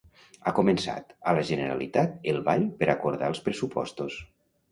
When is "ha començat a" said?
0.45-1.33